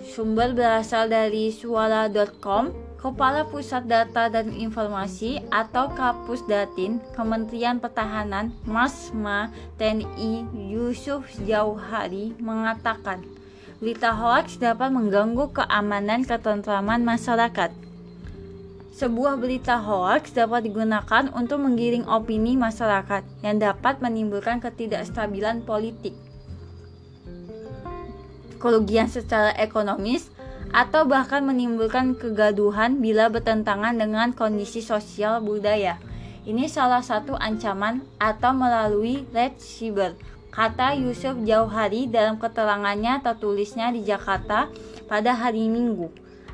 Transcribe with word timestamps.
Sumber 0.00 0.56
berasal 0.56 1.12
dari 1.12 1.52
suara.com, 1.52 2.72
Kepala 2.96 3.44
Pusat 3.44 3.84
Data 3.84 4.32
dan 4.32 4.48
Informasi 4.56 5.44
atau 5.52 5.92
Kapus 5.92 6.40
Datin, 6.48 7.04
Kementerian 7.12 7.76
Pertahanan, 7.76 8.56
Masma 8.64 9.52
TNI 9.76 10.48
Yusuf 10.72 11.28
Jauhari 11.44 12.32
mengatakan, 12.40 13.20
berita 13.76 14.16
hoax 14.16 14.56
dapat 14.56 14.88
mengganggu 14.88 15.52
keamanan 15.52 16.24
ketentraman 16.24 17.04
masyarakat. 17.04 17.68
Sebuah 18.96 19.36
berita 19.36 19.80
hoax 19.80 20.32
dapat 20.32 20.64
digunakan 20.64 21.28
untuk 21.36 21.60
menggiring 21.60 22.08
opini 22.08 22.56
masyarakat 22.56 23.24
yang 23.44 23.56
dapat 23.60 24.00
menimbulkan 24.00 24.60
ketidakstabilan 24.64 25.64
politik 25.64 26.12
kerugian 28.60 29.08
secara 29.08 29.56
ekonomis, 29.56 30.28
atau 30.70 31.08
bahkan 31.08 31.42
menimbulkan 31.42 32.14
kegaduhan 32.14 33.02
bila 33.02 33.26
bertentangan 33.26 33.96
dengan 33.98 34.30
kondisi 34.30 34.84
sosial 34.84 35.42
budaya. 35.42 35.98
Ini 36.46 36.70
salah 36.70 37.02
satu 37.02 37.34
ancaman 37.36 38.06
atau 38.22 38.54
melalui 38.54 39.26
red 39.34 39.58
cyber, 39.58 40.14
kata 40.54 40.96
Yusuf 40.96 41.36
Jauhari 41.42 42.06
dalam 42.06 42.38
keterangannya 42.38 43.20
tertulisnya 43.20 43.90
di 43.90 44.06
Jakarta 44.06 44.70
pada 45.10 45.34
hari 45.34 45.66
Minggu. 45.66 46.08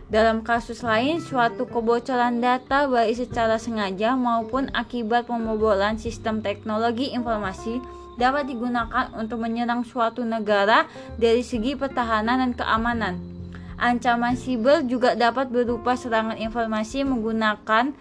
Dalam 0.06 0.46
kasus 0.46 0.86
lain, 0.86 1.18
suatu 1.18 1.66
kebocoran 1.66 2.38
data 2.38 2.86
baik 2.86 3.26
secara 3.26 3.58
sengaja 3.58 4.14
maupun 4.14 4.70
akibat 4.70 5.26
pembobolan 5.26 5.98
sistem 5.98 6.46
teknologi 6.46 7.10
informasi 7.10 7.82
dapat 8.16 8.48
digunakan 8.48 9.12
untuk 9.16 9.40
menyerang 9.40 9.84
suatu 9.84 10.24
negara 10.24 10.88
dari 11.20 11.40
segi 11.40 11.76
pertahanan 11.76 12.42
dan 12.42 12.52
keamanan. 12.56 13.14
Ancaman 13.76 14.40
siber 14.40 14.84
juga 14.88 15.12
dapat 15.12 15.52
berupa 15.52 15.92
serangan 15.96 16.40
informasi 16.40 17.04
menggunakan 17.04 17.92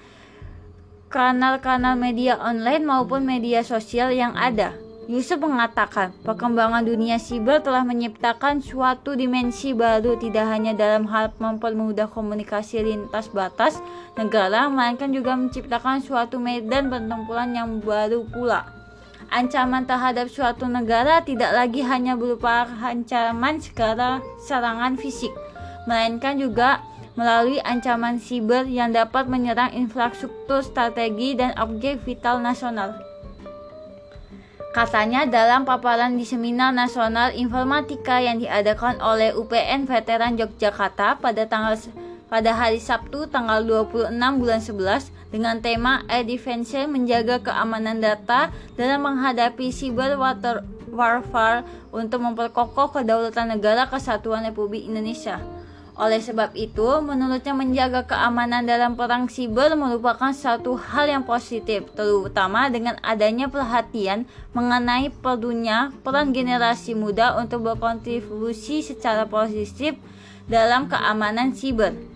kanal-kanal 1.12 2.00
media 2.00 2.40
online 2.40 2.88
maupun 2.88 3.28
media 3.28 3.60
sosial 3.64 4.12
yang 4.16 4.32
ada. 4.40 4.76
Yusuf 5.06 5.38
mengatakan, 5.38 6.18
perkembangan 6.26 6.82
dunia 6.82 7.22
siber 7.22 7.62
telah 7.62 7.86
menciptakan 7.86 8.58
suatu 8.58 9.14
dimensi 9.14 9.70
baru 9.70 10.18
tidak 10.18 10.50
hanya 10.50 10.74
dalam 10.74 11.06
hal 11.06 11.30
mempermudah 11.38 12.10
komunikasi 12.10 12.82
lintas 12.82 13.30
batas 13.30 13.78
negara, 14.18 14.66
melainkan 14.66 15.14
juga 15.14 15.38
menciptakan 15.38 16.02
suatu 16.02 16.42
medan 16.42 16.90
pertempuran 16.90 17.54
yang 17.54 17.70
baru 17.86 18.26
pula. 18.34 18.66
Ancaman 19.36 19.84
terhadap 19.84 20.32
suatu 20.32 20.64
negara 20.64 21.20
tidak 21.20 21.52
lagi 21.52 21.84
hanya 21.84 22.16
berupa 22.16 22.64
ancaman 22.80 23.60
secara 23.60 24.24
serangan 24.40 24.96
fisik, 24.96 25.36
melainkan 25.92 26.40
juga 26.40 26.80
melalui 27.20 27.60
ancaman 27.60 28.16
siber 28.16 28.64
yang 28.64 28.96
dapat 28.96 29.28
menyerang 29.28 29.76
infrastruktur 29.76 30.64
strategi 30.64 31.36
dan 31.36 31.52
objek 31.60 32.00
vital 32.08 32.40
nasional. 32.40 32.96
Katanya 34.72 35.28
dalam 35.28 35.68
paparan 35.68 36.16
di 36.16 36.24
Seminar 36.24 36.72
Nasional 36.72 37.36
Informatika 37.36 38.24
yang 38.24 38.40
diadakan 38.40 39.04
oleh 39.04 39.36
UPN 39.36 39.84
Veteran 39.84 40.40
Yogyakarta 40.40 41.20
pada 41.20 41.44
tanggal 41.44 41.76
pada 42.36 42.52
hari 42.52 42.84
Sabtu 42.84 43.32
tanggal 43.32 43.64
26 43.64 44.12
bulan 44.12 44.60
11 44.60 45.08
dengan 45.32 45.56
tema 45.64 46.04
Defense 46.28 46.84
menjaga 46.84 47.40
keamanan 47.40 48.04
data 48.04 48.52
dalam 48.76 49.08
menghadapi 49.08 49.72
cyber 49.72 50.20
water 50.20 50.68
warfare 50.92 51.64
untuk 51.96 52.20
memperkokoh 52.28 52.92
kedaulatan 52.92 53.56
negara 53.56 53.88
kesatuan 53.88 54.44
Republik 54.44 54.84
Indonesia. 54.84 55.40
Oleh 55.96 56.20
sebab 56.20 56.52
itu, 56.60 57.00
menurutnya 57.00 57.56
menjaga 57.56 58.04
keamanan 58.04 58.68
dalam 58.68 59.00
perang 59.00 59.32
siber 59.32 59.72
merupakan 59.80 60.36
satu 60.36 60.76
hal 60.76 61.08
yang 61.08 61.24
positif, 61.24 61.88
terutama 61.96 62.68
dengan 62.68 63.00
adanya 63.00 63.48
perhatian 63.48 64.28
mengenai 64.52 65.08
perlunya 65.24 65.96
peran 66.04 66.36
generasi 66.36 67.00
muda 67.00 67.40
untuk 67.40 67.64
berkontribusi 67.64 68.84
secara 68.84 69.24
positif 69.24 69.96
dalam 70.52 70.92
keamanan 70.92 71.56
siber. 71.56 72.15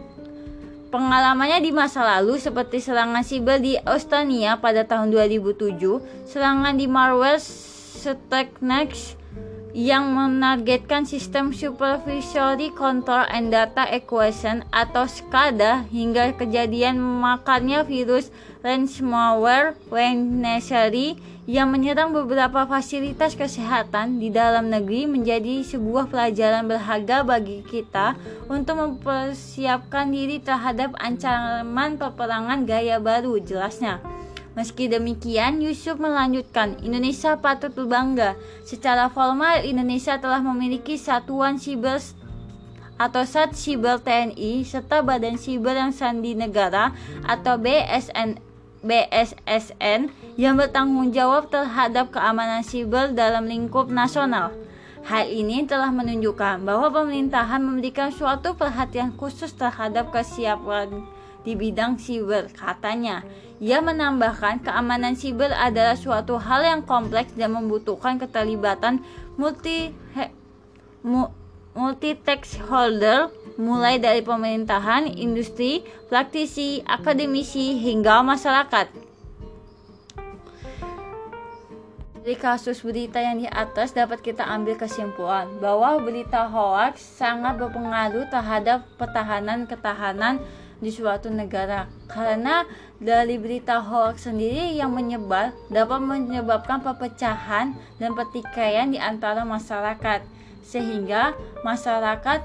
Pengalamannya 0.90 1.62
di 1.62 1.70
masa 1.70 2.02
lalu 2.02 2.42
seperti 2.42 2.82
serangan 2.82 3.22
siber 3.22 3.62
di 3.62 3.78
Estonia 3.78 4.58
pada 4.58 4.82
tahun 4.90 5.14
2007, 5.14 5.78
serangan 6.26 6.74
di 6.74 6.90
malware 6.90 7.38
Stuxnet 7.38 8.90
yang 9.74 10.18
menargetkan 10.18 11.06
sistem 11.06 11.54
Supervisory 11.54 12.74
Control 12.74 13.26
and 13.30 13.54
Data 13.54 13.86
Equation 13.86 14.66
atau 14.74 15.06
SCADA 15.06 15.86
hingga 15.94 16.34
kejadian 16.34 16.98
makarnya 16.98 17.86
virus 17.86 18.34
ransomware 18.66 19.78
Wednesday 19.94 21.16
yang 21.50 21.74
menyerang 21.74 22.14
beberapa 22.14 22.70
fasilitas 22.70 23.34
kesehatan 23.34 24.22
di 24.22 24.30
dalam 24.30 24.70
negeri 24.70 25.10
menjadi 25.10 25.66
sebuah 25.66 26.06
pelajaran 26.14 26.70
berharga 26.70 27.26
bagi 27.26 27.66
kita 27.66 28.14
untuk 28.46 28.78
mempersiapkan 28.78 30.14
diri 30.14 30.38
terhadap 30.38 30.94
ancaman 31.02 31.98
peperangan 31.98 32.70
gaya 32.70 33.02
baru 33.02 33.42
jelasnya. 33.42 34.19
Meski 34.58 34.90
demikian, 34.90 35.62
Yusuf 35.62 36.02
melanjutkan, 36.02 36.82
Indonesia 36.82 37.38
patut 37.38 37.70
berbangga. 37.70 38.34
Secara 38.66 39.08
formal, 39.14 39.62
Indonesia 39.62 40.18
telah 40.18 40.42
memiliki 40.42 40.98
satuan 40.98 41.62
siber 41.62 42.02
atau 43.00 43.24
Sat 43.24 43.56
Siber 43.56 44.04
TNI 44.04 44.68
serta 44.68 45.00
Badan 45.00 45.40
Siber 45.40 45.72
yang 45.72 45.96
Sandi 45.96 46.36
Negara 46.36 46.92
atau 47.24 47.56
BSN 47.56 48.44
BSSN 48.80 50.12
yang 50.40 50.56
bertanggung 50.56 51.12
jawab 51.12 51.52
terhadap 51.52 52.16
keamanan 52.16 52.64
siber 52.64 53.12
dalam 53.12 53.48
lingkup 53.48 53.92
nasional. 53.92 54.56
Hal 55.04 55.32
ini 55.32 55.64
telah 55.64 55.92
menunjukkan 55.92 56.64
bahwa 56.64 56.92
pemerintahan 56.92 57.60
memberikan 57.64 58.12
suatu 58.12 58.56
perhatian 58.56 59.16
khusus 59.16 59.56
terhadap 59.56 60.12
kesiapan 60.12 61.08
di 61.44 61.56
bidang 61.56 61.96
siber, 62.00 62.52
katanya. 62.52 63.24
Ia 63.60 63.84
menambahkan 63.84 64.64
keamanan 64.64 65.20
siber 65.20 65.52
adalah 65.52 66.00
suatu 66.00 66.40
hal 66.40 66.64
yang 66.64 66.82
kompleks 66.88 67.36
dan 67.36 67.52
membutuhkan 67.52 68.16
keterlibatan 68.16 69.04
multi 69.36 69.92
multi 71.76 72.16
stakeholder 72.16 73.28
mulai 73.60 74.00
dari 74.00 74.24
pemerintahan, 74.24 75.12
industri, 75.12 75.84
praktisi, 76.08 76.80
akademisi, 76.88 77.76
hingga 77.76 78.24
masyarakat. 78.24 78.88
Dari 82.20 82.36
kasus 82.40 82.80
berita 82.84 83.20
yang 83.20 83.44
di 83.44 83.48
atas 83.48 83.92
dapat 83.92 84.24
kita 84.24 84.48
ambil 84.48 84.80
kesimpulan 84.80 85.52
bahwa 85.60 86.00
berita 86.00 86.48
hoax 86.48 87.00
sangat 87.00 87.60
berpengaruh 87.60 88.28
terhadap 88.32 88.88
pertahanan 88.96 89.68
ketahanan 89.68 90.40
di 90.80 90.90
suatu 90.92 91.28
negara 91.28 91.92
karena 92.08 92.64
dari 93.00 93.36
berita 93.36 93.84
hoax 93.84 94.28
sendiri 94.28 94.76
yang 94.76 94.96
menyebar 94.96 95.52
dapat 95.68 96.00
menyebabkan 96.00 96.80
perpecahan 96.80 97.76
dan 98.00 98.12
pertikaian 98.16 98.92
di 98.92 99.00
antara 99.00 99.44
masyarakat 99.44 100.24
sehingga 100.64 101.36
masyarakat 101.64 102.44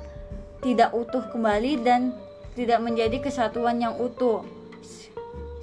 tidak 0.63 0.91
utuh 0.97 1.23
kembali 1.31 1.83
dan 1.83 2.15
tidak 2.55 2.81
menjadi 2.81 3.21
kesatuan 3.21 3.83
yang 3.83 3.95
utuh. 3.99 4.47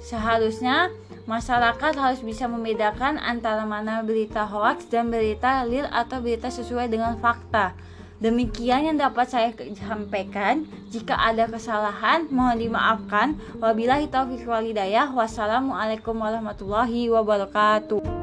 Seharusnya 0.04 0.92
masyarakat 1.24 1.94
harus 1.96 2.20
bisa 2.20 2.46
membedakan 2.46 3.18
antara 3.18 3.64
mana 3.66 4.02
berita 4.02 4.44
hoax 4.46 4.86
dan 4.86 5.08
berita 5.08 5.64
real 5.66 5.88
atau 5.90 6.20
berita 6.22 6.52
sesuai 6.52 6.86
dengan 6.92 7.18
fakta. 7.18 7.74
Demikian 8.22 8.86
yang 8.86 8.96
dapat 9.02 9.26
saya 9.26 9.50
sampaikan. 9.82 10.62
Jika 10.94 11.18
ada 11.18 11.50
kesalahan, 11.50 12.30
mohon 12.30 12.54
dimaafkan. 12.54 13.34
Wabillahi 13.58 14.06
taufiq 14.06 14.46
walhidayah. 14.46 15.10
Wassalamualaikum 15.10 16.14
warahmatullahi 16.14 17.10
wabarakatuh. 17.10 18.21